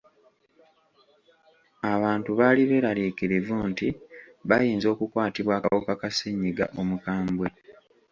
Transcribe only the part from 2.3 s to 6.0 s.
baali beeraliikirivu nti bayinza okukwatibwa akawuka